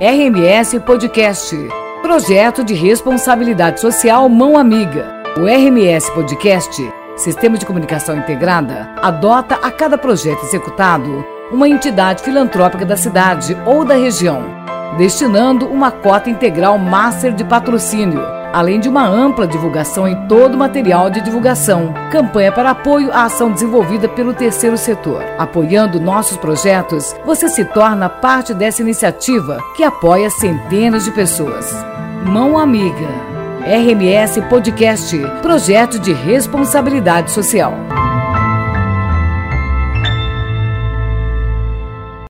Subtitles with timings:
[0.00, 1.54] RMS Podcast
[2.00, 5.22] Projeto de Responsabilidade Social Mão Amiga.
[5.36, 12.86] O RMS Podcast, Sistema de Comunicação Integrada, adota a cada projeto executado uma entidade filantrópica
[12.86, 14.42] da cidade ou da região,
[14.96, 20.58] destinando uma cota integral master de patrocínio além de uma ampla divulgação em todo o
[20.58, 21.94] material de divulgação.
[22.10, 25.24] Campanha para apoio à ação desenvolvida pelo terceiro setor.
[25.38, 31.72] Apoiando nossos projetos, você se torna parte dessa iniciativa que apoia centenas de pessoas.
[32.26, 33.08] Mão Amiga.
[33.60, 37.74] RMS Podcast Projeto de Responsabilidade Social.